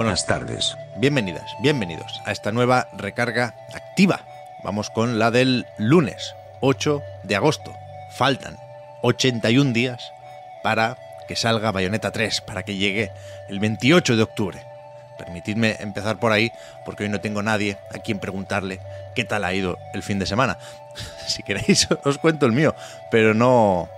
Buenas 0.00 0.24
tardes. 0.24 0.78
Bienvenidas, 0.96 1.54
bienvenidos 1.60 2.22
a 2.24 2.32
esta 2.32 2.52
nueva 2.52 2.88
recarga 2.96 3.54
activa. 3.74 4.24
Vamos 4.64 4.88
con 4.88 5.18
la 5.18 5.30
del 5.30 5.66
lunes, 5.76 6.34
8 6.60 7.02
de 7.24 7.36
agosto. 7.36 7.74
Faltan 8.10 8.56
81 9.02 9.74
días 9.74 10.10
para 10.62 10.96
que 11.28 11.36
salga 11.36 11.70
Bayonetta 11.70 12.12
3, 12.12 12.40
para 12.40 12.62
que 12.62 12.76
llegue 12.76 13.12
el 13.50 13.60
28 13.60 14.16
de 14.16 14.22
octubre. 14.22 14.64
Permitidme 15.18 15.76
empezar 15.80 16.18
por 16.18 16.32
ahí, 16.32 16.50
porque 16.86 17.02
hoy 17.02 17.10
no 17.10 17.20
tengo 17.20 17.42
nadie 17.42 17.76
a 17.94 17.98
quien 17.98 18.20
preguntarle 18.20 18.80
qué 19.14 19.24
tal 19.26 19.44
ha 19.44 19.52
ido 19.52 19.76
el 19.92 20.02
fin 20.02 20.18
de 20.18 20.24
semana. 20.24 20.56
si 21.26 21.42
queréis, 21.42 21.86
os 22.04 22.16
cuento 22.16 22.46
el 22.46 22.52
mío, 22.52 22.74
pero 23.10 23.34
no, 23.34 23.90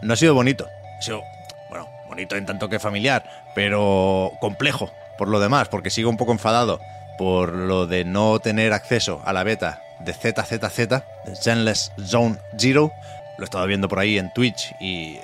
no 0.00 0.12
ha 0.14 0.16
sido 0.16 0.32
bonito. 0.32 0.66
Ha 0.98 1.02
sido, 1.02 1.22
bueno, 1.68 1.90
bonito 2.08 2.36
en 2.36 2.46
tanto 2.46 2.70
que 2.70 2.78
familiar, 2.78 3.22
pero 3.54 4.32
complejo 4.40 4.90
por 5.18 5.28
lo 5.28 5.40
demás, 5.40 5.68
porque 5.68 5.90
sigo 5.90 6.10
un 6.10 6.16
poco 6.16 6.32
enfadado 6.32 6.80
por 7.18 7.52
lo 7.52 7.86
de 7.86 8.04
no 8.04 8.38
tener 8.40 8.72
acceso 8.72 9.22
a 9.24 9.32
la 9.32 9.44
beta 9.44 9.82
de 10.00 10.12
ZZZ, 10.12 10.88
de 10.88 11.36
Zenless 11.36 11.92
Zone 12.04 12.36
Zero. 12.58 12.92
Lo 13.38 13.44
he 13.44 13.46
estado 13.46 13.66
viendo 13.66 13.88
por 13.88 13.98
ahí 13.98 14.18
en 14.18 14.32
Twitch 14.32 14.74
y 14.80 15.18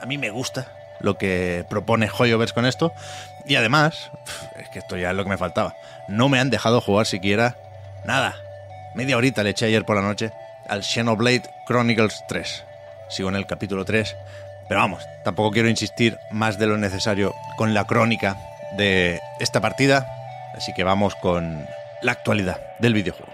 a 0.00 0.06
mí 0.06 0.18
me 0.18 0.30
gusta 0.30 0.66
lo 1.00 1.18
que 1.18 1.64
propone 1.68 2.08
Hoyoverse 2.16 2.54
con 2.54 2.66
esto. 2.66 2.92
Y 3.44 3.56
además, 3.56 4.10
es 4.56 4.68
que 4.68 4.78
esto 4.78 4.96
ya 4.96 5.10
es 5.10 5.16
lo 5.16 5.24
que 5.24 5.30
me 5.30 5.38
faltaba. 5.38 5.74
No 6.08 6.28
me 6.28 6.38
han 6.38 6.50
dejado 6.50 6.80
jugar 6.80 7.06
siquiera 7.06 7.56
nada. 8.04 8.36
Media 8.94 9.16
horita 9.16 9.42
le 9.42 9.50
eché 9.50 9.66
ayer 9.66 9.84
por 9.84 9.96
la 9.96 10.02
noche 10.02 10.32
al 10.68 10.82
Xenoblade 10.82 11.42
Chronicles 11.66 12.24
3. 12.28 12.64
Sigo 13.08 13.28
en 13.28 13.36
el 13.36 13.46
capítulo 13.46 13.84
3. 13.84 14.16
Pero 14.68 14.80
vamos, 14.80 15.04
tampoco 15.24 15.50
quiero 15.50 15.68
insistir 15.68 16.18
más 16.30 16.58
de 16.58 16.66
lo 16.66 16.78
necesario 16.78 17.34
con 17.56 17.74
la 17.74 17.84
crónica 17.84 18.36
de 18.76 19.20
esta 19.40 19.60
partida. 19.60 20.06
Así 20.54 20.72
que 20.74 20.84
vamos 20.84 21.14
con 21.16 21.66
la 22.02 22.12
actualidad 22.12 22.60
del 22.78 22.94
videojuego. 22.94 23.32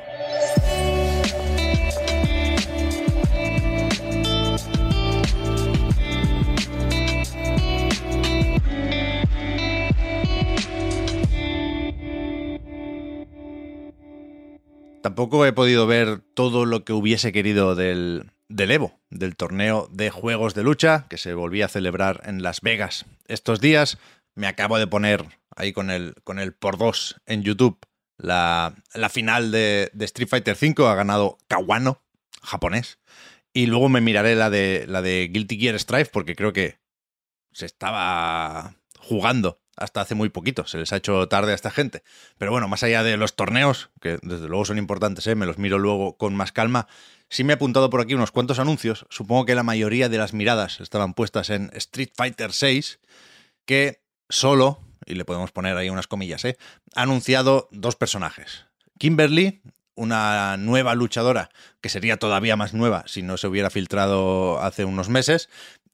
Tampoco 15.08 15.46
he 15.46 15.52
podido 15.52 15.86
ver 15.86 16.20
todo 16.34 16.66
lo 16.66 16.84
que 16.84 16.92
hubiese 16.92 17.32
querido 17.32 17.74
del, 17.74 18.30
del 18.48 18.70
Evo, 18.70 19.00
del 19.10 19.36
torneo 19.36 19.88
de 19.90 20.10
juegos 20.10 20.54
de 20.54 20.62
lucha 20.62 21.06
que 21.08 21.18
se 21.18 21.34
volvía 21.34 21.66
a 21.66 21.68
celebrar 21.68 22.22
en 22.24 22.42
Las 22.42 22.60
Vegas 22.60 23.06
estos 23.26 23.60
días. 23.60 23.98
Me 24.38 24.46
acabo 24.46 24.78
de 24.78 24.86
poner 24.86 25.24
ahí 25.56 25.72
con 25.72 25.90
el, 25.90 26.14
con 26.22 26.38
el 26.38 26.52
por 26.52 26.78
dos 26.78 27.20
en 27.26 27.42
YouTube 27.42 27.84
la, 28.18 28.72
la 28.94 29.08
final 29.08 29.50
de, 29.50 29.90
Street 29.98 30.28
Fighter 30.28 30.56
V. 30.56 30.86
Ha 30.86 30.94
ganado 30.94 31.38
Kawano, 31.48 32.04
japonés. 32.40 33.00
Y 33.52 33.66
luego 33.66 33.88
me 33.88 34.00
miraré 34.00 34.36
la 34.36 34.48
de, 34.48 34.84
la 34.86 35.02
de 35.02 35.28
Guilty 35.32 35.58
Gear 35.58 35.76
Strive 35.80 36.10
porque 36.12 36.36
creo 36.36 36.52
que 36.52 36.78
se 37.50 37.66
estaba 37.66 38.76
jugando 38.96 39.60
hasta 39.76 40.02
hace 40.02 40.14
muy 40.14 40.28
poquito. 40.28 40.68
Se 40.68 40.78
les 40.78 40.92
ha 40.92 40.98
hecho 40.98 41.26
tarde 41.26 41.50
a 41.50 41.56
esta 41.56 41.72
gente. 41.72 42.04
Pero 42.36 42.52
bueno, 42.52 42.68
más 42.68 42.84
allá 42.84 43.02
de 43.02 43.16
los 43.16 43.34
torneos, 43.34 43.90
que 44.00 44.20
desde 44.22 44.46
luego 44.46 44.66
son 44.66 44.78
importantes, 44.78 45.26
¿eh? 45.26 45.34
me 45.34 45.46
los 45.46 45.58
miro 45.58 45.80
luego 45.80 46.16
con 46.16 46.36
más 46.36 46.52
calma. 46.52 46.86
Sí 47.28 47.42
me 47.42 47.54
he 47.54 47.56
apuntado 47.56 47.90
por 47.90 48.00
aquí 48.00 48.14
unos 48.14 48.30
cuantos 48.30 48.60
anuncios. 48.60 49.04
Supongo 49.10 49.46
que 49.46 49.56
la 49.56 49.64
mayoría 49.64 50.08
de 50.08 50.18
las 50.18 50.32
miradas 50.32 50.80
estaban 50.80 51.14
puestas 51.14 51.50
en 51.50 51.70
Street 51.74 52.10
Fighter 52.14 52.52
VI, 52.52 52.84
que 53.64 54.07
solo, 54.28 54.80
y 55.06 55.14
le 55.14 55.24
podemos 55.24 55.52
poner 55.52 55.76
ahí 55.76 55.90
unas 55.90 56.06
comillas, 56.06 56.44
¿eh? 56.44 56.56
ha 56.94 57.02
anunciado 57.02 57.68
dos 57.70 57.96
personajes. 57.96 58.66
Kimberly, 58.98 59.62
una 59.94 60.56
nueva 60.56 60.94
luchadora, 60.94 61.50
que 61.80 61.88
sería 61.88 62.18
todavía 62.18 62.56
más 62.56 62.74
nueva 62.74 63.04
si 63.06 63.22
no 63.22 63.36
se 63.36 63.48
hubiera 63.48 63.70
filtrado 63.70 64.60
hace 64.60 64.84
unos 64.84 65.08
meses, 65.08 65.48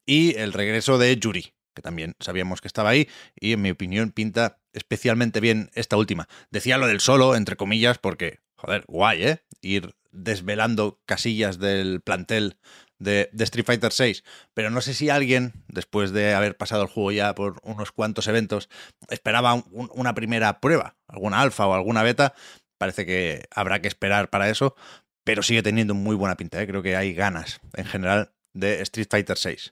y 0.05 0.35
el 0.37 0.53
regreso 0.53 0.97
de 0.97 1.17
Yuri, 1.17 1.53
que 1.73 1.81
también 1.81 2.15
sabíamos 2.19 2.61
que 2.61 2.67
estaba 2.67 2.89
ahí, 2.89 3.09
y 3.39 3.53
en 3.53 3.61
mi 3.61 3.71
opinión 3.71 4.11
pinta 4.11 4.59
especialmente 4.73 5.39
bien 5.39 5.71
esta 5.73 5.97
última. 5.97 6.27
Decía 6.51 6.77
lo 6.77 6.87
del 6.87 6.99
solo, 6.99 7.35
entre 7.35 7.55
comillas, 7.55 7.97
porque, 7.97 8.39
joder, 8.55 8.83
guay, 8.87 9.23
¿eh? 9.23 9.43
Ir 9.61 9.95
desvelando 10.11 11.01
casillas 11.05 11.59
del 11.59 12.01
plantel 12.01 12.57
de, 12.99 13.29
Street 13.39 13.65
Fighter 13.65 13.91
VI, 13.97 14.23
pero 14.53 14.69
no 14.69 14.81
sé 14.81 14.93
si 14.93 15.09
alguien, 15.09 15.53
después 15.67 16.11
de 16.11 16.33
haber 16.33 16.57
pasado 16.57 16.83
el 16.83 16.89
juego 16.89 17.11
ya 17.11 17.35
por 17.35 17.59
unos 17.63 17.91
cuantos 17.91 18.27
eventos, 18.27 18.69
esperaba 19.09 19.53
un, 19.53 19.89
una 19.93 20.13
primera 20.15 20.59
prueba, 20.59 20.95
alguna 21.07 21.41
alfa 21.41 21.67
o 21.67 21.73
alguna 21.73 22.03
beta. 22.03 22.33
Parece 22.77 23.05
que 23.05 23.45
habrá 23.51 23.81
que 23.81 23.87
esperar 23.87 24.29
para 24.29 24.49
eso, 24.49 24.75
pero 25.23 25.43
sigue 25.43 25.63
teniendo 25.63 25.93
muy 25.93 26.15
buena 26.15 26.37
pinta. 26.37 26.61
¿eh? 26.61 26.67
Creo 26.67 26.83
que 26.83 26.95
hay 26.95 27.13
ganas 27.13 27.59
en 27.73 27.85
general 27.85 28.31
de 28.53 28.81
Street 28.81 29.07
Fighter 29.09 29.37
VI. 29.43 29.71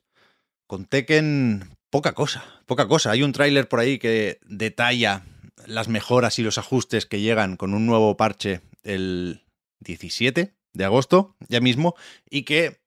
Con 0.67 0.85
Tekken 0.85 1.78
poca 1.89 2.13
cosa, 2.13 2.44
poca 2.66 2.88
cosa. 2.88 3.12
Hay 3.12 3.23
un 3.23 3.33
tráiler 3.33 3.67
por 3.67 3.79
ahí 3.79 4.00
que 4.00 4.39
detalla 4.45 5.23
las 5.66 5.88
mejoras 5.88 6.39
y 6.39 6.44
los 6.44 6.57
ajustes 6.57 7.06
que 7.06 7.22
llegan 7.22 7.57
con 7.57 7.73
un 7.73 7.85
nuevo 7.85 8.17
parche 8.17 8.62
el 8.83 9.44
17 9.81 10.56
de 10.73 10.85
agosto, 10.85 11.35
ya 11.47 11.62
mismo, 11.62 11.95
y 12.29 12.44
que 12.44 12.81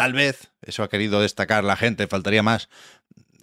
tal 0.00 0.14
vez, 0.14 0.50
eso 0.62 0.82
ha 0.82 0.88
querido 0.88 1.20
destacar 1.20 1.62
la 1.62 1.76
gente, 1.76 2.06
faltaría 2.06 2.42
más, 2.42 2.70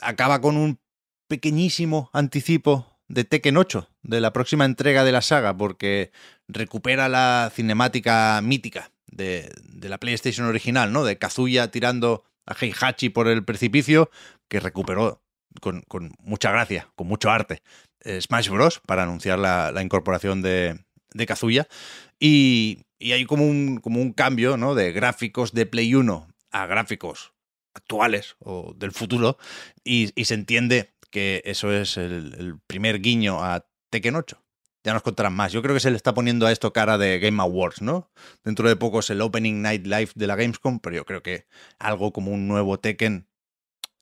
acaba 0.01 0.41
con 0.41 0.57
un 0.57 0.79
pequeñísimo 1.27 2.09
anticipo 2.13 2.97
de 3.07 3.25
Tekken 3.25 3.57
8, 3.57 3.87
de 4.01 4.21
la 4.21 4.33
próxima 4.33 4.65
entrega 4.65 5.03
de 5.03 5.11
la 5.11 5.21
saga, 5.21 5.55
porque 5.55 6.11
recupera 6.47 7.09
la 7.09 7.51
cinemática 7.53 8.41
mítica 8.41 8.89
de, 9.05 9.51
de 9.65 9.87
la 9.87 9.99
PlayStation 9.99 10.47
original, 10.47 10.91
¿no? 10.91 11.03
De 11.03 11.19
Kazuya 11.19 11.69
tirando 11.69 12.23
a 12.47 12.55
Heihachi 12.59 13.09
por 13.09 13.27
el 13.27 13.45
precipicio, 13.45 14.09
que 14.47 14.59
recuperó 14.59 15.21
con, 15.61 15.81
con 15.81 16.15
mucha 16.23 16.49
gracia, 16.49 16.89
con 16.95 17.05
mucho 17.05 17.29
arte, 17.29 17.61
eh, 18.01 18.19
Smash 18.19 18.49
Bros. 18.49 18.81
para 18.83 19.03
anunciar 19.03 19.37
la, 19.37 19.79
incorporación 19.83 20.41
de, 20.41 20.79
de 21.13 21.25
Kazuya. 21.27 21.67
Y, 22.19 22.79
y, 22.97 23.11
hay 23.11 23.25
como 23.25 23.45
un, 23.45 23.77
como 23.77 24.01
un 24.01 24.11
cambio 24.11 24.57
¿no? 24.57 24.73
de 24.73 24.91
gráficos 24.91 25.53
de 25.53 25.67
Play 25.67 25.93
1 25.93 26.27
a 26.51 26.65
gráficos 26.65 27.33
actuales 27.73 28.35
o 28.39 28.73
del 28.75 28.91
futuro, 28.91 29.37
y, 29.83 30.11
se 30.23 30.33
entiende 30.33 30.93
que 31.11 31.41
eso 31.45 31.71
es 31.71 31.97
el, 31.97 32.33
el, 32.37 32.59
primer 32.67 33.01
guiño 33.01 33.43
a 33.43 33.65
Tekken 33.89 34.15
8. 34.15 34.43
Ya 34.83 34.93
nos 34.93 35.03
contarán 35.03 35.33
más. 35.33 35.51
Yo 35.51 35.61
creo 35.61 35.75
que 35.75 35.81
se 35.81 35.91
le 35.91 35.97
está 35.97 36.13
poniendo 36.13 36.47
a 36.47 36.51
esto 36.51 36.71
cara 36.71 36.97
de 36.97 37.19
Game 37.19 37.41
Awards, 37.41 37.81
¿no? 37.81 38.09
Dentro 38.43 38.69
de 38.69 38.75
poco 38.75 38.99
es 38.99 39.09
el 39.09 39.21
Opening 39.21 39.61
Night 39.61 39.85
Live 39.85 40.11
de 40.15 40.27
la 40.27 40.35
Gamescom, 40.35 40.79
pero 40.79 40.95
yo 40.95 41.05
creo 41.05 41.21
que 41.21 41.45
algo 41.77 42.13
como 42.13 42.31
un 42.31 42.47
nuevo 42.47 42.79
Tekken 42.79 43.27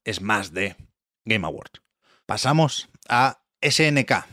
es 0.03 0.22
más 0.22 0.53
de 0.53 0.75
Game 1.25 1.46
Awards. 1.46 1.81
Pasamos 2.25 2.90
a 3.09 3.41
SNK, 3.61 4.25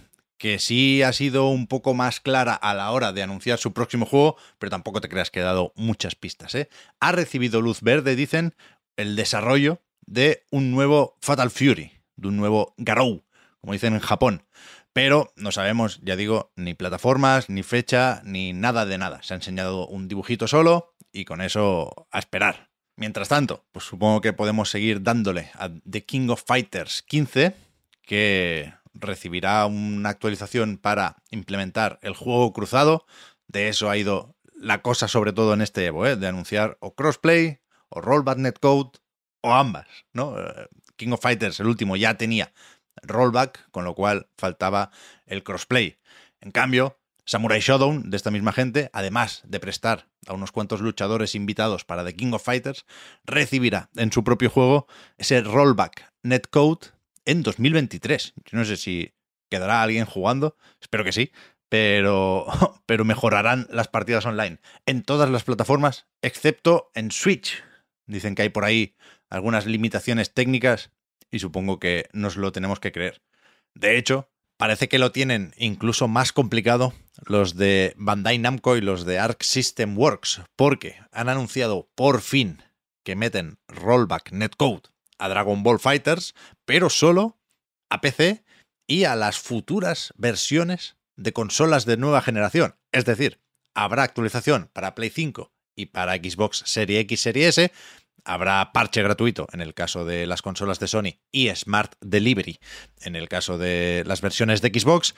que 0.43 0.59
sí 0.59 1.05
ha 1.05 1.13
sido 1.13 1.47
un 1.47 1.69
poco 1.69 1.95
más 1.95 2.19
clara 2.19 2.53
a 2.53 2.75
la 2.75 2.91
hora 2.91 3.13
de 3.13 3.23
anunciar 3.23 3.61
su 3.61 3.73
próximo 3.73 4.07
juego, 4.07 4.37
pero 4.59 4.71
tampoco 4.71 5.01
te 5.01 5.09
creas 5.09 5.31
que 5.31 5.39
ha 5.39 5.45
dado 5.45 5.73
muchas 5.77 6.17
pistas. 6.17 6.57
¿eh? 6.57 6.69
Ha 6.99 7.13
recibido 7.13 7.61
luz 7.61 7.81
verde, 7.81 8.17
dicen, 8.17 8.57
el 8.97 9.15
desarrollo 9.15 9.83
de 10.05 10.45
un 10.51 10.73
nuevo 10.73 11.17
Fatal 11.21 11.53
Fury, 11.53 11.93
de 12.17 12.27
un 12.27 12.39
nuevo 12.39 12.75
Garou, 12.77 13.23
como 13.61 13.73
dicen 13.73 13.95
en 13.95 14.01
Japón. 14.01 14.43
Pero 14.93 15.33
no 15.37 15.53
sabemos, 15.53 16.01
ya 16.03 16.17
digo, 16.17 16.51
ni 16.57 16.75
plataformas, 16.75 17.49
ni 17.49 17.63
fecha, 17.63 18.21
ni 18.25 18.53
nada 18.53 18.85
de 18.85 18.99
nada. 18.99 19.23
Se 19.23 19.35
ha 19.35 19.37
enseñado 19.37 19.87
un 19.87 20.09
dibujito 20.09 20.49
solo 20.49 20.97
y 21.13 21.25
con 21.25 21.41
eso 21.41 22.09
a 22.11 22.19
esperar. 22.19 22.69
Mientras 22.97 23.29
tanto, 23.29 23.65
pues 23.71 23.85
supongo 23.85 24.21
que 24.21 24.33
podemos 24.33 24.71
seguir 24.71 25.05
dándole 25.05 25.53
a 25.55 25.71
The 25.89 26.05
King 26.05 26.31
of 26.31 26.43
Fighters 26.45 27.05
15, 27.05 27.55
que 28.05 28.75
recibirá 28.95 29.67
una 29.67 30.11
actualización 30.11 30.79
para 30.79 31.17
implementar 31.31 31.99
el 32.03 32.15
juego 32.15 32.53
cruzado. 32.53 33.07
De 33.49 33.69
eso 33.69 33.91
ha 33.91 33.97
ido 33.97 34.37
la 34.55 34.83
cosa, 34.83 35.09
sobre 35.09 35.33
todo 35.33 35.55
en 35.55 35.63
este 35.63 35.87
Evo, 35.87 36.07
¿eh? 36.07 36.17
de 36.17 36.27
anunciar 36.27 36.79
o 36.81 36.95
crossplay, 36.95 37.61
o 37.89 38.01
rollback 38.01 38.39
netcode, 38.39 38.99
o 39.43 39.53
ambas, 39.53 39.87
¿no? 40.13 40.39
Eh, 40.39 40.69
King 40.97 41.13
of 41.13 41.21
Fighters, 41.21 41.59
el 41.61 41.67
último, 41.67 41.97
ya 41.97 42.17
tenía 42.17 42.53
rollback, 43.03 43.71
con 43.71 43.85
lo 43.85 43.95
cual 43.95 44.29
faltaba 44.37 44.91
el 45.27 45.43
crossplay. 45.43 45.99
En 46.41 46.53
cambio, 46.53 46.99
Samurai 47.25 47.61
Shodown, 47.61 48.11
de 48.11 48.17
esta 48.17 48.31
misma 48.31 48.53
gente, 48.53 48.91
además 48.93 49.43
de 49.45 49.61
prestar 49.61 50.09
a 50.27 50.35
unos 50.35 50.53
cuantos 50.53 50.81
luchadores 50.81 51.35
invitados 51.35 51.85
para 51.85 52.05
The 52.05 52.15
King 52.15 52.33
of 52.33 52.45
Fighters, 52.45 52.85
recibirá 53.25 53.91
en 53.97 54.13
su 54.13 54.25
propio 54.25 54.51
juego 54.51 54.87
ese 55.19 55.41
rollback 55.41 56.13
netcode 56.23 56.89
en 57.25 57.43
2023. 57.43 58.35
Yo 58.45 58.59
no 58.59 58.65
sé 58.65 58.77
si 58.77 59.13
quedará 59.51 59.83
alguien 59.83 60.07
jugando, 60.07 60.57
espero 60.81 61.05
que 61.05 61.13
sí, 61.13 61.33
pero, 61.69 62.47
pero 62.87 63.05
mejorarán 63.05 63.67
las 63.71 63.89
partidas 63.89 64.27
online 64.27 64.59
en 64.87 65.03
todas 65.03 65.31
las 65.31 65.45
plataformas, 65.45 66.07
excepto 66.23 66.91
en 66.95 67.11
Switch. 67.11 67.63
Dicen 68.07 68.35
que 68.35 68.43
hay 68.43 68.49
por 68.49 68.65
ahí 68.65 68.95
algunas 69.31 69.67
limitaciones 69.67 70.33
técnicas 70.33 70.91
y 71.31 71.39
supongo 71.39 71.79
que 71.79 72.09
nos 72.13 72.37
lo 72.37 72.53
tenemos 72.53 72.81
que 72.81 72.93
creer. 72.93 73.23
De 73.75 73.97
hecho, 73.97 74.29
parece 74.59 74.89
que 74.89 74.99
lo 74.99 75.13
tienen 75.13 75.55
incluso 75.57 76.09
más 76.09 76.33
complicado 76.33 76.93
los 77.25 77.57
de 77.57 77.95
Bandai 77.97 78.39
Namco 78.39 78.77
y 78.77 78.81
los 78.81 79.05
de 79.05 79.19
Arc 79.19 79.43
System 79.43 79.97
Works, 79.97 80.43
porque 80.57 80.97
han 81.11 81.29
anunciado 81.29 81.89
por 81.95 82.21
fin 82.21 82.63
que 83.03 83.17
meten 83.17 83.59
rollback 83.69 84.33
netcode 84.33 84.92
a 85.23 85.29
Dragon 85.29 85.63
Ball 85.63 85.79
Fighters, 85.79 86.35
pero 86.65 86.91
solo 86.91 87.39
a 87.91 88.01
PC 88.01 88.45
y 88.87 89.05
a 89.05 89.15
las 89.15 89.39
futuras 89.39 90.13
versiones 90.17 90.97
de 91.17 91.33
consolas 91.33 91.87
de 91.87 91.97
nueva 91.97 92.23
generación. 92.23 92.75
Es 92.91 93.05
decir, 93.05 93.41
habrá 93.75 94.03
actualización 94.03 94.69
para 94.73 94.95
Play 94.95 95.11
5 95.11 95.53
y 95.77 95.87
para 95.87 96.17
Xbox 96.17 96.63
Serie 96.67 97.01
X, 97.01 97.21
Serie 97.21 97.49
S, 97.49 97.73
Habrá 98.25 98.73
parche 98.73 99.03
gratuito 99.03 99.49
en 99.53 99.61
el 99.61 99.75
caso 99.75 100.05
de 100.05 100.27
las 100.27 100.43
consolas 100.43 100.79
de 100.79 100.87
Sony 100.87 101.19
y 101.33 101.49
Smart 101.57 101.95
Delivery 102.01 102.61
en 103.01 103.17
el 103.17 103.29
caso 103.29 103.59
de 103.59 104.05
las 104.07 104.21
versiones 104.21 104.63
de 104.63 104.69
Xbox, 104.69 105.17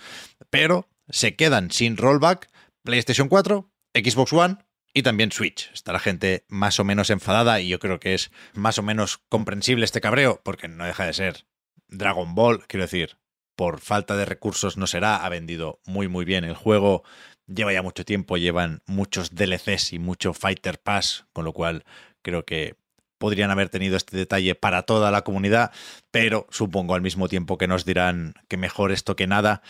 pero 0.49 0.89
se 1.11 1.37
quedan 1.37 1.71
sin 1.71 1.99
rollback 1.99 2.49
PlayStation 2.83 3.29
4, 3.29 3.71
Xbox 3.95 4.33
One 4.33 4.57
y 4.95 5.03
también 5.03 5.33
Switch. 5.33 5.71
Está 5.75 5.93
la 5.93 5.99
gente 5.99 6.47
más 6.49 6.79
o 6.81 6.85
menos 6.85 7.11
enfadada 7.11 7.61
y 7.61 7.69
yo 7.69 7.79
creo 7.81 8.01
que 8.01 8.15
es 8.15 8.31
más 8.55 8.79
o 8.79 8.83
menos 8.83 9.21
comprensible 9.29 9.85
este 9.85 10.01
cabreo 10.01 10.41
porque 10.43 10.69
no 10.69 10.87
deja 10.87 11.05
de 11.05 11.13
ser 11.13 11.47
Dragon 11.89 12.35
Ball, 12.35 12.67
quiero 12.67 12.85
decir, 12.85 13.19
por 13.57 13.81
falta 13.81 14.17
de 14.17 14.25
recursos 14.25 14.77
no 14.77 14.87
será, 14.87 15.17
ha 15.17 15.29
vendido 15.29 15.81
muy 15.85 16.09
muy 16.09 16.25
bien 16.25 16.45
el 16.45 16.55
juego, 16.55 17.03
lleva 17.47 17.73
ya 17.73 17.83
mucho 17.83 18.05
tiempo, 18.05 18.37
llevan 18.37 18.83
muchos 18.87 19.35
DLCs 19.35 19.93
y 19.93 19.99
mucho 19.99 20.33
Fighter 20.33 20.81
Pass, 20.81 21.27
con 21.33 21.45
lo 21.45 21.53
cual 21.53 21.85
creo 22.23 22.45
que 22.45 22.77
podrían 23.19 23.51
haber 23.51 23.69
tenido 23.69 23.97
este 23.97 24.17
detalle 24.17 24.55
para 24.55 24.83
toda 24.83 25.11
la 25.11 25.23
comunidad, 25.23 25.73
pero 26.11 26.47
supongo 26.51 26.95
al 26.95 27.03
mismo 27.03 27.29
tiempo 27.29 27.59
que 27.59 27.69
nos 27.69 27.85
dirán 27.85 28.35
que 28.49 28.57
mejor 28.57 28.93
esto 28.93 29.17
que 29.17 29.27
nada. 29.27 29.63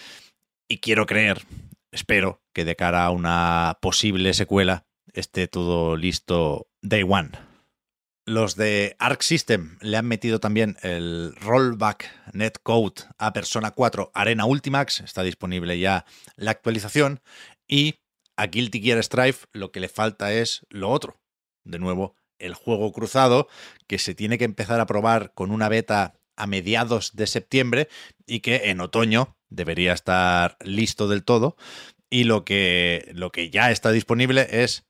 Y 0.67 0.79
quiero 0.79 1.06
creer, 1.06 1.43
espero, 1.93 2.43
que 2.55 2.65
de 2.65 2.75
cara 2.75 3.05
a 3.05 3.11
una 3.11 3.79
posible 3.81 4.32
secuela 4.32 4.87
esté 5.14 5.49
todo 5.49 5.96
listo 5.96 6.69
day 6.82 7.02
one. 7.02 7.31
Los 8.26 8.56
de 8.56 8.96
Arc 8.99 9.22
System 9.22 9.78
le 9.81 9.96
han 9.96 10.06
metido 10.06 10.40
también 10.40 10.76
el 10.82 11.34
rollback 11.37 12.11
netcode 12.32 13.02
a 13.19 13.32
Persona 13.32 13.72
4 13.72 14.12
Arena 14.14 14.46
Ultimax, 14.46 15.00
está 15.00 15.22
disponible 15.22 15.78
ya 15.78 16.06
la 16.37 16.50
actualización, 16.50 17.20
y 17.69 17.96
a 18.37 18.46
Guilty 18.46 18.81
Gear 18.81 19.02
Strive 19.02 19.37
lo 19.52 19.72
que 19.72 19.81
le 19.81 19.88
falta 19.88 20.32
es 20.32 20.66
lo 20.70 20.90
otro. 20.90 21.20
De 21.64 21.78
nuevo, 21.78 22.16
el 22.38 22.55
juego 22.55 22.93
cruzado, 22.93 23.49
que 23.87 23.99
se 23.99 24.14
tiene 24.14 24.38
que 24.38 24.44
empezar 24.44 24.81
a 24.81 24.87
probar 24.87 25.32
con 25.34 25.50
una 25.50 25.69
beta 25.69 26.14
a 26.37 26.46
mediados 26.46 27.14
de 27.14 27.26
septiembre 27.26 27.88
y 28.26 28.40
que 28.40 28.70
en 28.70 28.81
otoño 28.81 29.37
debería 29.50 29.93
estar 29.93 30.56
listo 30.64 31.08
del 31.08 31.25
todo. 31.25 31.56
Y 32.11 32.25
lo 32.25 32.44
que, 32.44 33.11
lo 33.14 33.31
que 33.32 33.50
ya 33.50 33.70
está 33.70 33.93
disponible 33.93 34.46
es 34.50 34.84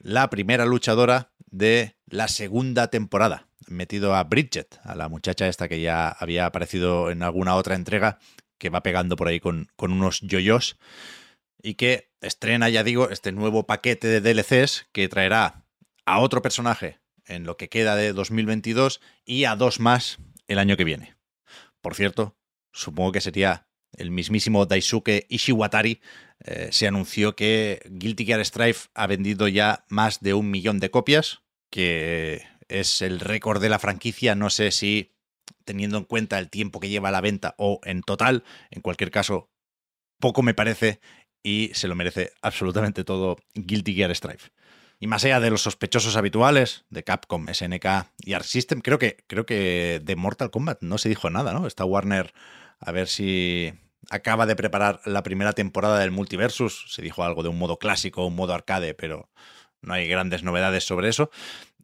la 0.00 0.30
primera 0.30 0.64
luchadora 0.64 1.32
de 1.50 1.96
la 2.06 2.28
segunda 2.28 2.88
temporada. 2.88 3.46
metido 3.66 4.14
a 4.14 4.24
Bridget, 4.24 4.80
a 4.82 4.94
la 4.94 5.10
muchacha 5.10 5.46
esta 5.46 5.68
que 5.68 5.82
ya 5.82 6.08
había 6.08 6.46
aparecido 6.46 7.10
en 7.10 7.22
alguna 7.22 7.54
otra 7.54 7.74
entrega, 7.74 8.18
que 8.56 8.70
va 8.70 8.82
pegando 8.82 9.14
por 9.14 9.28
ahí 9.28 9.40
con, 9.40 9.68
con 9.76 9.92
unos 9.92 10.20
yoyos. 10.22 10.78
Y 11.62 11.74
que 11.74 12.10
estrena, 12.22 12.70
ya 12.70 12.82
digo, 12.82 13.10
este 13.10 13.30
nuevo 13.30 13.66
paquete 13.66 14.08
de 14.08 14.20
DLCs 14.22 14.86
que 14.92 15.08
traerá 15.08 15.66
a 16.06 16.20
otro 16.20 16.40
personaje 16.40 16.98
en 17.26 17.44
lo 17.44 17.58
que 17.58 17.68
queda 17.68 17.94
de 17.94 18.14
2022 18.14 19.00
y 19.26 19.44
a 19.44 19.54
dos 19.54 19.80
más 19.80 20.18
el 20.46 20.58
año 20.58 20.78
que 20.78 20.84
viene. 20.84 21.16
Por 21.82 21.94
cierto, 21.94 22.38
supongo 22.72 23.12
que 23.12 23.20
sería 23.20 23.67
el 23.92 24.10
mismísimo 24.10 24.66
Daisuke 24.66 25.26
Ishiwatari. 25.28 26.00
Eh, 26.44 26.68
se 26.70 26.86
anunció 26.86 27.34
que 27.34 27.80
Guilty 27.90 28.24
Gear 28.24 28.44
Strive 28.44 28.78
ha 28.94 29.06
vendido 29.06 29.48
ya 29.48 29.84
más 29.88 30.20
de 30.20 30.34
un 30.34 30.50
millón 30.50 30.80
de 30.80 30.90
copias, 30.90 31.42
que 31.70 32.44
es 32.68 33.02
el 33.02 33.20
récord 33.20 33.60
de 33.60 33.68
la 33.68 33.78
franquicia. 33.78 34.34
No 34.34 34.50
sé 34.50 34.70
si 34.70 35.14
teniendo 35.64 35.98
en 35.98 36.04
cuenta 36.04 36.38
el 36.38 36.50
tiempo 36.50 36.80
que 36.80 36.88
lleva 36.88 37.10
la 37.10 37.20
venta 37.20 37.54
o 37.58 37.80
en 37.84 38.02
total, 38.02 38.44
en 38.70 38.82
cualquier 38.82 39.10
caso, 39.10 39.50
poco 40.18 40.42
me 40.42 40.54
parece 40.54 41.00
y 41.42 41.70
se 41.74 41.88
lo 41.88 41.94
merece 41.94 42.32
absolutamente 42.42 43.04
todo 43.04 43.36
Guilty 43.54 43.94
Gear 43.94 44.14
Strive. 44.14 44.52
Y 45.00 45.06
más 45.06 45.24
allá 45.24 45.38
de 45.40 45.50
los 45.50 45.62
sospechosos 45.62 46.16
habituales 46.16 46.84
de 46.90 47.04
Capcom, 47.04 47.46
SNK 47.52 47.86
y 48.18 48.32
Arc 48.32 48.44
System, 48.44 48.80
creo 48.80 48.98
que, 48.98 49.24
creo 49.28 49.46
que 49.46 50.00
de 50.02 50.16
Mortal 50.16 50.50
Kombat 50.50 50.82
no 50.82 50.98
se 50.98 51.08
dijo 51.08 51.30
nada, 51.30 51.52
¿no? 51.52 51.66
Está 51.66 51.84
Warner 51.84 52.34
a 52.80 52.92
ver 52.92 53.08
si 53.08 53.72
acaba 54.10 54.46
de 54.46 54.56
preparar 54.56 55.00
la 55.04 55.22
primera 55.22 55.52
temporada 55.52 55.98
del 55.98 56.10
Multiversus. 56.10 56.86
Se 56.88 57.02
dijo 57.02 57.24
algo 57.24 57.42
de 57.42 57.48
un 57.48 57.58
modo 57.58 57.78
clásico, 57.78 58.26
un 58.26 58.36
modo 58.36 58.54
arcade, 58.54 58.94
pero 58.94 59.30
no 59.80 59.94
hay 59.94 60.08
grandes 60.08 60.42
novedades 60.42 60.84
sobre 60.84 61.08
eso. 61.08 61.30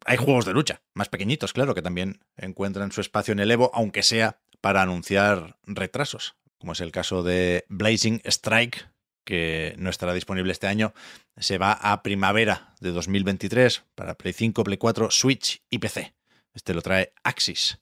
Hay 0.05 0.17
juegos 0.17 0.45
de 0.45 0.53
lucha, 0.53 0.81
más 0.93 1.09
pequeñitos, 1.09 1.53
claro, 1.53 1.73
que 1.73 1.81
también 1.81 2.19
encuentran 2.37 2.91
su 2.91 3.01
espacio 3.01 3.31
en 3.31 3.39
el 3.39 3.51
Evo, 3.51 3.71
aunque 3.73 4.03
sea 4.03 4.39
para 4.61 4.81
anunciar 4.81 5.57
retrasos, 5.63 6.35
como 6.57 6.73
es 6.73 6.81
el 6.81 6.91
caso 6.91 7.23
de 7.23 7.65
Blazing 7.69 8.21
Strike, 8.25 8.89
que 9.23 9.73
no 9.77 9.89
estará 9.89 10.13
disponible 10.13 10.51
este 10.51 10.67
año, 10.67 10.93
se 11.37 11.57
va 11.57 11.71
a 11.73 12.03
primavera 12.03 12.75
de 12.79 12.91
2023 12.91 13.83
para 13.95 14.15
Play 14.15 14.33
5, 14.33 14.63
Play 14.63 14.77
4, 14.77 15.09
Switch 15.11 15.63
y 15.69 15.79
PC. 15.79 16.13
Este 16.53 16.73
lo 16.73 16.81
trae 16.81 17.13
Axis. 17.23 17.79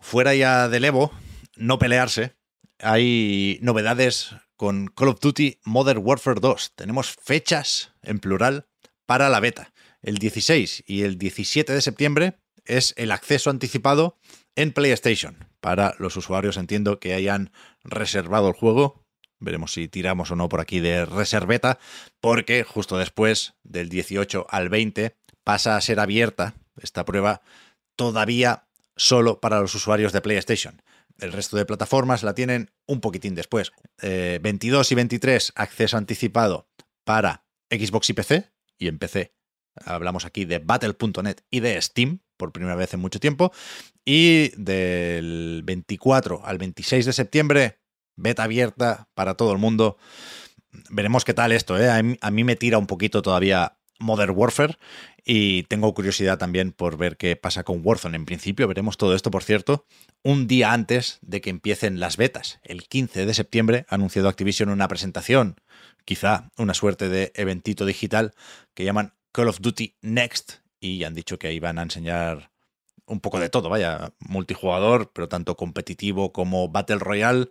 Fuera 0.00 0.34
ya 0.34 0.68
del 0.68 0.84
Evo, 0.84 1.12
no 1.56 1.78
pelearse, 1.78 2.36
hay 2.78 3.58
novedades 3.62 4.34
con 4.56 4.88
Call 4.88 5.08
of 5.08 5.20
Duty 5.20 5.60
Modern 5.64 6.00
Warfare 6.02 6.40
2. 6.40 6.72
Tenemos 6.76 7.14
fechas 7.22 7.92
en 8.02 8.18
plural 8.18 8.66
para 9.06 9.28
la 9.28 9.40
beta. 9.40 9.72
El 10.02 10.18
16 10.18 10.84
y 10.86 11.02
el 11.02 11.18
17 11.18 11.72
de 11.72 11.80
septiembre 11.82 12.38
es 12.64 12.94
el 12.96 13.12
acceso 13.12 13.50
anticipado 13.50 14.18
en 14.54 14.72
PlayStation. 14.72 15.48
Para 15.60 15.94
los 15.98 16.16
usuarios 16.16 16.56
entiendo 16.56 17.00
que 17.00 17.14
hayan 17.14 17.50
reservado 17.84 18.48
el 18.48 18.54
juego 18.54 19.06
Veremos 19.38 19.72
si 19.72 19.88
tiramos 19.88 20.30
o 20.30 20.36
no 20.36 20.48
por 20.48 20.60
aquí 20.60 20.80
de 20.80 21.04
reserveta, 21.04 21.78
porque 22.20 22.64
justo 22.64 22.96
después 22.96 23.54
del 23.62 23.88
18 23.88 24.46
al 24.48 24.68
20 24.68 25.14
pasa 25.44 25.76
a 25.76 25.80
ser 25.80 26.00
abierta 26.00 26.54
esta 26.80 27.04
prueba 27.04 27.42
todavía 27.96 28.66
solo 28.96 29.40
para 29.40 29.60
los 29.60 29.74
usuarios 29.74 30.12
de 30.12 30.22
PlayStation. 30.22 30.82
El 31.18 31.32
resto 31.32 31.56
de 31.56 31.64
plataformas 31.64 32.22
la 32.22 32.34
tienen 32.34 32.70
un 32.86 33.00
poquitín 33.00 33.34
después. 33.34 33.72
22 34.02 34.90
eh, 34.90 34.92
y 34.92 34.96
23 34.96 35.52
acceso 35.56 35.96
anticipado 35.96 36.68
para 37.04 37.44
Xbox 37.70 38.10
y 38.10 38.12
PC, 38.12 38.50
y 38.78 38.88
en 38.88 38.98
PC 38.98 39.36
hablamos 39.84 40.24
aquí 40.24 40.44
de 40.44 40.58
battle.net 40.58 41.36
y 41.50 41.60
de 41.60 41.80
Steam 41.80 42.20
por 42.36 42.52
primera 42.52 42.74
vez 42.74 42.94
en 42.94 43.00
mucho 43.00 43.20
tiempo. 43.20 43.52
Y 44.04 44.50
del 44.56 45.62
24 45.64 46.44
al 46.44 46.58
26 46.58 47.06
de 47.06 47.12
septiembre 47.12 47.78
beta 48.16 48.44
abierta 48.44 49.08
para 49.14 49.34
todo 49.34 49.52
el 49.52 49.58
mundo. 49.58 49.98
Veremos 50.90 51.24
qué 51.24 51.34
tal 51.34 51.52
esto, 51.52 51.78
¿eh? 51.78 51.88
A 52.20 52.30
mí, 52.30 52.44
me 52.44 52.56
tira 52.56 52.78
un 52.78 52.86
poquito 52.86 53.22
todavía 53.22 53.78
Modern 53.98 54.34
Warfare 54.36 54.76
y 55.24 55.64
tengo 55.64 55.92
curiosidad 55.94 56.38
también 56.38 56.72
por 56.72 56.96
ver 56.96 57.16
qué 57.16 57.36
pasa 57.36 57.64
con 57.64 57.80
Warzone. 57.82 58.16
En 58.16 58.24
principio 58.24 58.68
veremos 58.68 58.96
todo 58.96 59.14
esto, 59.14 59.30
por 59.30 59.42
cierto, 59.42 59.86
un 60.22 60.46
día 60.46 60.72
antes 60.72 61.18
de 61.22 61.40
que 61.40 61.50
empiecen 61.50 62.00
las 62.00 62.16
betas. 62.16 62.60
El 62.62 62.84
15 62.84 63.26
de 63.26 63.34
septiembre 63.34 63.86
ha 63.88 63.96
anunciado 63.96 64.28
Activision 64.28 64.68
una 64.68 64.88
presentación, 64.88 65.60
quizá 66.04 66.50
una 66.56 66.74
suerte 66.74 67.08
de 67.08 67.32
eventito 67.34 67.86
digital 67.86 68.32
que 68.74 68.84
llaman 68.84 69.14
Call 69.32 69.48
of 69.48 69.60
Duty 69.60 69.96
Next 70.02 70.60
y 70.80 71.04
han 71.04 71.14
dicho 71.14 71.38
que 71.38 71.48
ahí 71.48 71.60
van 71.60 71.78
a 71.78 71.82
enseñar 71.82 72.50
un 73.06 73.20
poco 73.20 73.38
de 73.38 73.48
todo, 73.48 73.68
vaya, 73.68 74.12
multijugador, 74.18 75.12
pero 75.12 75.28
tanto 75.28 75.56
competitivo 75.56 76.32
como 76.32 76.68
Battle 76.68 76.98
Royale 76.98 77.50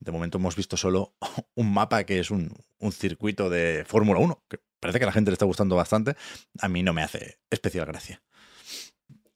de 0.00 0.12
momento 0.12 0.38
hemos 0.38 0.56
visto 0.56 0.76
solo 0.76 1.14
un 1.54 1.72
mapa 1.72 2.04
que 2.04 2.18
es 2.18 2.30
un, 2.30 2.50
circuito 2.92 3.50
de 3.50 3.84
Fórmula 3.86 4.20
1, 4.20 4.44
que 4.48 4.60
parece 4.80 4.98
que 4.98 5.04
a 5.04 5.08
la 5.08 5.12
gente 5.12 5.30
le 5.30 5.34
está 5.34 5.44
gustando 5.44 5.76
bastante. 5.76 6.16
A 6.60 6.68
mí 6.68 6.82
no 6.82 6.92
me 6.92 7.02
hace 7.02 7.38
especial 7.50 7.86
gracia. 7.86 8.22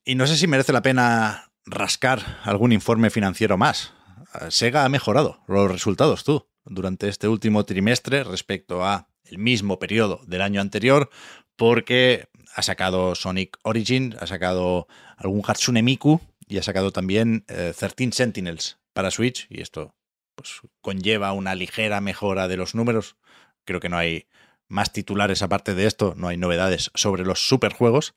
Y 0.03 0.15
no 0.15 0.27
sé 0.27 0.37
si 0.37 0.47
merece 0.47 0.73
la 0.73 0.81
pena 0.81 1.51
rascar 1.65 2.39
algún 2.43 2.71
informe 2.71 3.09
financiero 3.09 3.57
más. 3.57 3.93
Sega 4.49 4.85
ha 4.85 4.89
mejorado 4.89 5.43
los 5.47 5.69
resultados, 5.69 6.23
tú, 6.23 6.47
durante 6.65 7.09
este 7.09 7.27
último 7.27 7.65
trimestre 7.65 8.23
respecto 8.23 8.83
a 8.85 9.09
el 9.25 9.37
mismo 9.37 9.79
periodo 9.79 10.21
del 10.25 10.41
año 10.41 10.61
anterior, 10.61 11.09
porque 11.55 12.29
ha 12.55 12.61
sacado 12.61 13.15
Sonic 13.15 13.57
Origin, 13.63 14.15
ha 14.19 14.27
sacado 14.27 14.87
algún 15.17 15.43
Hatsune 15.45 15.83
Miku 15.83 16.19
y 16.47 16.57
ha 16.57 16.63
sacado 16.63 16.91
también 16.91 17.45
13 17.47 17.85
eh, 17.85 18.09
Sentinels 18.11 18.79
para 18.93 19.11
Switch, 19.11 19.47
y 19.49 19.61
esto 19.61 19.95
pues, 20.35 20.61
conlleva 20.81 21.33
una 21.33 21.55
ligera 21.55 22.01
mejora 22.01 22.47
de 22.47 22.57
los 22.57 22.75
números. 22.75 23.17
Creo 23.63 23.79
que 23.79 23.89
no 23.89 23.97
hay 23.97 24.27
más 24.71 24.93
titulares 24.93 25.41
aparte 25.41 25.75
de 25.75 25.85
esto, 25.85 26.13
no 26.17 26.27
hay 26.27 26.37
novedades 26.37 26.91
sobre 26.95 27.25
los 27.25 27.47
superjuegos. 27.47 28.15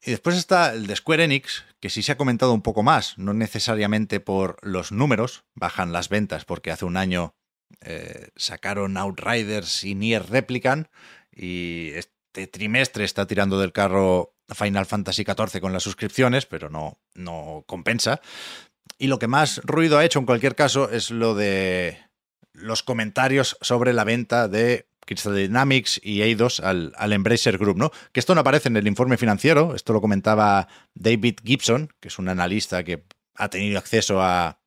Y 0.00 0.12
después 0.12 0.36
está 0.36 0.72
el 0.72 0.86
de 0.86 0.96
Square 0.96 1.24
Enix, 1.24 1.64
que 1.80 1.90
sí 1.90 2.02
se 2.02 2.12
ha 2.12 2.16
comentado 2.16 2.54
un 2.54 2.62
poco 2.62 2.82
más, 2.82 3.18
no 3.18 3.34
necesariamente 3.34 4.20
por 4.20 4.56
los 4.62 4.92
números, 4.92 5.44
bajan 5.54 5.92
las 5.92 6.08
ventas 6.08 6.44
porque 6.44 6.70
hace 6.70 6.84
un 6.84 6.96
año 6.96 7.34
eh, 7.80 8.28
sacaron 8.36 8.96
Outriders 8.96 9.84
y 9.84 9.94
Nier 9.94 10.30
Replicant 10.30 10.88
y 11.32 11.90
este 11.94 12.46
trimestre 12.46 13.04
está 13.04 13.26
tirando 13.26 13.58
del 13.58 13.72
carro 13.72 14.34
Final 14.54 14.86
Fantasy 14.86 15.24
XIV 15.24 15.60
con 15.60 15.72
las 15.72 15.82
suscripciones, 15.82 16.46
pero 16.46 16.70
no, 16.70 16.98
no 17.14 17.64
compensa. 17.66 18.20
Y 18.98 19.08
lo 19.08 19.18
que 19.18 19.28
más 19.28 19.60
ruido 19.64 19.98
ha 19.98 20.04
hecho 20.04 20.18
en 20.18 20.26
cualquier 20.26 20.54
caso 20.54 20.90
es 20.90 21.10
lo 21.10 21.34
de 21.34 21.98
los 22.52 22.82
comentarios 22.82 23.56
sobre 23.60 23.92
la 23.92 24.04
venta 24.04 24.48
de 24.48 24.87
Crystal 25.08 25.34
Dynamics 25.34 26.00
y 26.04 26.20
Eidos 26.20 26.60
al, 26.60 26.92
al, 26.96 27.14
Embracer 27.14 27.56
Group, 27.56 27.78
¿no? 27.78 27.90
Que 28.12 28.20
esto 28.20 28.34
no 28.34 28.42
aparece 28.42 28.68
en 28.68 28.76
el 28.76 28.86
informe 28.86 29.16
financiero, 29.16 29.74
esto 29.74 29.94
lo 29.94 30.02
comentaba 30.02 30.68
David 30.94 31.38
Gibson, 31.42 31.92
que 31.98 32.08
es 32.08 32.18
un 32.18 32.28
analista 32.28 32.84
que 32.84 33.04
ha 33.34 33.48
tenido 33.48 33.78
acceso 33.78 34.20
a 34.20 34.60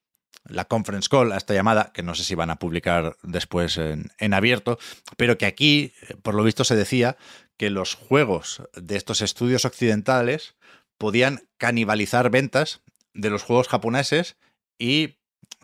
la 0.46 0.66
conference 0.66 1.08
call, 1.08 1.32
a 1.32 1.38
esta 1.38 1.54
llamada, 1.54 1.92
que 1.94 2.02
no 2.02 2.16
sé 2.16 2.24
si 2.24 2.34
van 2.34 2.50
a 2.50 2.58
publicar 2.58 3.18
después 3.22 3.78
en, 3.78 4.10
en 4.18 4.34
abierto, 4.34 4.80
pero 5.16 5.38
que 5.38 5.46
aquí, 5.46 5.94
por 6.24 6.34
lo 6.34 6.44
visto, 6.44 6.64
se 6.64 6.76
decía 6.76 7.18
que 7.58 7.70
los 7.70 7.94
juegos 7.94 8.64
de 8.74 8.98
estos 8.98 9.22
estudios 9.22 9.66
occidentales 9.66 10.56
podían 10.98 11.48
canibalizar 11.58 12.32
ventas 12.32 12.82
de 13.14 13.30
los 13.30 13.44
juegos 13.44 13.68
japoneses 13.68 14.38
y 14.80 15.20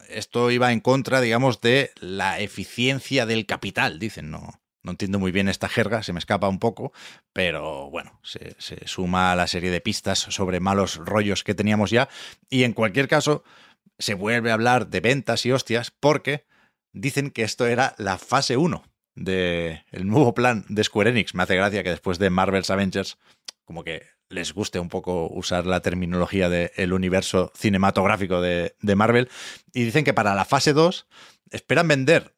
esto 0.10 0.52
iba 0.52 0.72
en 0.72 0.80
contra, 0.80 1.22
digamos, 1.22 1.62
de 1.62 1.92
la 2.00 2.40
eficiencia 2.40 3.26
del 3.26 3.48
capital, 3.48 3.98
dicen, 3.98 4.30
no, 4.30 4.62
no 4.88 4.92
entiendo 4.92 5.20
muy 5.20 5.34
bien 5.34 5.50
esta 5.50 5.68
jerga, 5.68 6.02
se 6.02 6.14
me 6.14 6.20
escapa 6.20 6.48
un 6.48 6.60
poco, 6.60 6.94
pero 7.34 7.90
bueno, 7.90 8.22
se, 8.24 8.56
suma 8.88 9.34
a 9.34 9.36
la 9.36 9.46
serie 9.46 9.70
de 9.70 9.82
pistas 9.82 10.18
sobre 10.18 10.62
malos 10.62 10.96
rollos 10.96 11.44
que 11.44 11.54
teníamos 11.54 11.92
ya. 11.92 12.08
Y 12.50 12.64
en 12.64 12.72
cualquier 12.72 13.10
caso, 13.10 13.44
se 14.00 14.14
vuelve 14.14 14.50
a 14.50 14.54
hablar 14.54 14.88
de 14.88 15.02
ventas 15.02 15.46
y 15.46 15.52
hostias 15.52 15.92
porque 15.92 16.46
dicen 16.94 17.32
que 17.32 17.44
esto 17.44 17.68
era 17.68 17.96
la 17.98 18.18
fase 18.18 18.56
1 18.56 18.86
del 19.16 19.84
nuevo 20.04 20.34
plan 20.34 20.64
de 20.70 20.86
Square 20.86 21.10
Enix. 21.10 21.36
Me 21.36 21.44
hace 21.44 21.58
gracia 21.58 21.84
que 21.84 21.90
después 21.90 22.18
de 22.18 22.30
Marvel's 22.30 22.70
Avengers, 22.70 23.18
como 23.66 23.84
que 23.84 24.04
les 24.30 24.54
guste 24.54 24.80
un 24.80 24.88
poco 24.88 25.28
usar 25.28 25.66
la 25.66 25.82
terminología 25.82 26.48
del 26.48 26.94
universo 26.94 27.52
cinematográfico 27.56 28.40
de, 28.40 28.78
de 28.80 28.96
Marvel. 28.96 29.28
Y 29.74 29.84
dicen 29.84 30.06
que 30.06 30.14
para 30.14 30.34
la 30.34 30.46
fase 30.46 30.72
2 30.72 31.08
esperan 31.52 31.90
vender 31.90 32.37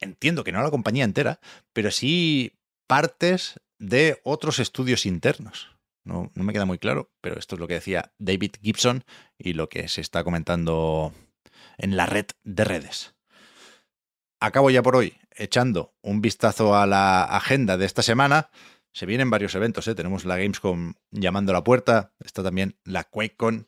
entiendo 0.00 0.44
que 0.44 0.52
no 0.52 0.62
la 0.62 0.70
compañía 0.70 1.04
entera, 1.04 1.40
pero 1.72 1.90
sí 1.90 2.58
partes 2.86 3.60
de 3.78 4.20
otros 4.24 4.58
estudios 4.58 5.06
internos. 5.06 5.76
No, 6.04 6.30
me 6.34 6.52
queda 6.52 6.64
muy 6.64 6.78
claro, 6.78 7.12
pero 7.20 7.38
esto 7.38 7.54
es 7.54 7.60
lo 7.60 7.68
que 7.68 7.74
decía 7.74 8.12
David 8.18 8.52
Gibson 8.62 9.04
y 9.38 9.52
lo 9.52 9.68
que 9.68 9.88
se 9.88 10.00
está 10.00 10.24
comentando 10.24 11.12
en 11.78 11.96
la 11.96 12.06
red 12.06 12.26
de 12.42 12.64
redes. 12.64 13.14
Acabo 14.40 14.70
ya 14.70 14.82
por 14.82 14.96
hoy 14.96 15.18
echando 15.36 15.94
un 16.02 16.20
vistazo 16.20 16.74
a 16.74 16.86
la 16.86 17.24
agenda 17.24 17.76
de 17.76 17.86
esta 17.86 18.02
semana. 18.02 18.50
Se 18.92 19.06
vienen 19.06 19.30
varios 19.30 19.54
eventos, 19.54 19.86
¿eh? 19.86 19.94
tenemos 19.94 20.24
la 20.24 20.36
Gamescom 20.36 20.94
llamando 21.10 21.52
a 21.52 21.54
la 21.54 21.64
puerta, 21.64 22.14
está 22.18 22.42
también 22.42 22.76
la 22.84 23.04
QuakeCon, 23.04 23.66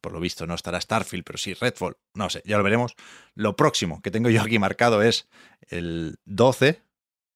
por 0.00 0.12
lo 0.12 0.20
visto 0.20 0.46
no 0.46 0.54
estará 0.54 0.80
Starfield, 0.80 1.24
pero 1.24 1.38
sí 1.38 1.54
Redfall. 1.54 1.96
No 2.14 2.30
sé, 2.30 2.42
ya 2.44 2.58
lo 2.58 2.64
veremos. 2.64 2.94
Lo 3.34 3.56
próximo 3.56 4.00
que 4.02 4.10
tengo 4.10 4.30
yo 4.30 4.42
aquí 4.42 4.58
marcado 4.58 5.02
es 5.02 5.28
el 5.68 6.16
12 6.24 6.82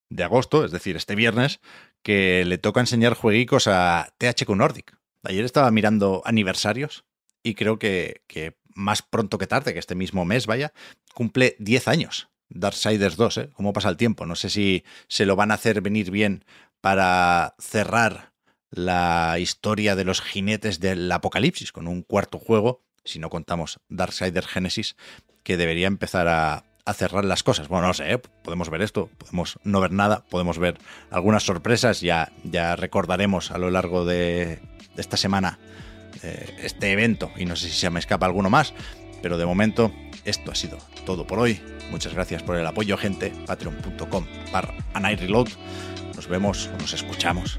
de 0.09 0.25
agosto, 0.25 0.65
es 0.65 0.71
decir, 0.71 0.97
este 0.97 1.15
viernes, 1.15 1.61
que 2.03 2.45
le 2.45 2.59
toca 2.59 2.81
enseñar 2.81 3.15
jueguicos 3.15 3.67
a 3.67 4.13
THQ 4.19 4.51
Nordic. 4.51 4.97
Ayer 5.25 5.45
estaba 5.45 5.71
mirando 5.71 6.23
aniversarios 6.25 7.05
y 7.43 7.55
creo 7.55 7.79
que, 7.79 8.23
que 8.29 8.57
más 8.75 9.03
pronto 9.03 9.39
que 9.39 9.47
tarde, 9.47 9.73
que 9.73 9.81
este 9.81 9.95
mismo 9.95 10.25
mes, 10.25 10.47
vaya, 10.47 10.73
cumple 11.15 11.57
10 11.59 11.89
años. 11.89 12.29
Darksiders 12.49 13.17
2, 13.17 13.39
¿eh? 13.39 13.51
¿Cómo 13.55 13.73
pasa 13.73 13.89
el 13.89 13.97
tiempo? 13.97 14.25
No 14.25 14.37
sé 14.37 14.51
si 14.51 14.85
se 15.09 15.27
lo 15.27 15.35
van 15.35 15.51
a 15.51 15.55
hacer 15.55 15.81
venir 15.81 16.11
bien 16.11 16.45
para 16.81 17.57
cerrar 17.59 18.33
la 18.77 19.39
historia 19.39 19.97
de 19.97 20.05
los 20.05 20.21
jinetes 20.21 20.81
del 20.81 21.11
apocalipsis, 21.11 21.73
con 21.73 21.89
un 21.89 22.03
cuarto 22.03 22.39
juego, 22.39 22.85
si 23.05 23.19
no 23.19 23.31
contamos 23.31 23.81
Darksiders 23.89 24.47
Genesis, 24.47 24.97
que 25.43 25.57
debería 25.57 25.87
empezar 25.87 26.29
a, 26.29 26.65
cerrar 26.95 27.25
las 27.25 27.43
cosas. 27.43 27.67
Bueno, 27.67 27.89
no 27.89 27.95
sé, 27.95 28.13
¿eh? 28.13 28.19
podemos 28.19 28.71
ver 28.71 28.83
esto, 28.83 29.11
podemos 29.19 29.59
no 29.65 29.81
ver 29.81 29.91
nada, 29.91 30.25
podemos 30.31 30.59
ver 30.59 30.79
algunas 31.11 31.43
sorpresas, 31.43 32.01
ya, 32.01 32.31
ya 32.45 32.77
recordaremos 32.77 33.51
a 33.51 33.59
lo 33.59 33.71
largo 33.71 34.05
de, 34.05 34.61
esta 34.97 35.17
semana 35.17 35.59
eh, 36.23 36.57
este 36.63 36.93
evento 36.93 37.33
y 37.37 37.45
no 37.45 37.57
sé 37.57 37.69
si 37.69 37.77
se 37.77 37.91
me 37.91 37.99
escapa 37.99 38.27
alguno 38.27 38.51
más, 38.51 38.73
pero 39.21 39.37
de 39.37 39.47
momento 39.47 39.91
esto 40.25 40.53
ha 40.53 40.55
sido 40.55 40.79
todo 41.05 41.27
por 41.27 41.41
hoy. 41.41 41.61
Muchas 41.91 42.15
gracias 42.15 42.43
por 42.43 42.57
el 42.57 42.67
apoyo, 42.67 42.97
gente. 42.97 43.33
Patreon.com 43.47 44.27
barra. 44.53 44.75
Nos 46.15 46.29
vemos 46.29 46.71
nos 46.79 46.93
escuchamos 46.93 47.59